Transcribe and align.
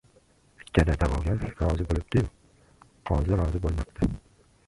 Ikkala 0.61 0.93
da’vogar 1.01 1.43
rozi 1.59 1.85
bo‘libdi-yu, 1.91 2.31
qozi 3.11 3.37
rozi 3.43 3.63
bo‘lmabdi. 3.67 4.09